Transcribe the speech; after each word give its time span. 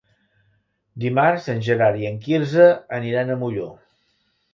Dimarts 1.03 1.43
en 1.53 1.61
Gerard 1.67 2.01
i 2.05 2.07
en 2.11 2.17
Quirze 2.23 2.65
aniran 3.01 3.31
a 3.31 3.37
Molló. 3.43 3.69